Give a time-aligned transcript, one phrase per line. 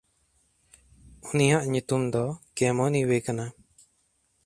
[1.29, 2.23] ᱩᱱᱤᱭᱟᱜ ᱧᱩᱛᱩᱢ ᱫᱚ
[2.55, 3.45] ᱠᱮᱢᱚᱱᱤᱣᱮ ᱠᱟᱱᱟ᱾